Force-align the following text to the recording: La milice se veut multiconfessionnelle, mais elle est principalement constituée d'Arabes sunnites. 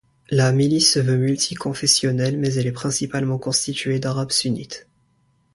La 0.31 0.51
milice 0.51 0.93
se 0.93 0.97
veut 0.97 1.15
multiconfessionnelle, 1.15 2.35
mais 2.39 2.55
elle 2.55 2.65
est 2.65 2.71
principalement 2.71 3.37
constituée 3.37 3.99
d'Arabes 3.99 4.31
sunnites. 4.31 4.87